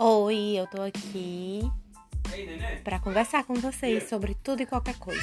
Oi, 0.00 0.54
eu 0.56 0.64
tô 0.68 0.80
aqui 0.80 1.60
para 2.84 3.00
conversar 3.00 3.42
com 3.42 3.54
vocês 3.54 4.08
sobre 4.08 4.32
tudo 4.44 4.62
e 4.62 4.66
qualquer 4.66 4.96
coisa. 4.96 5.20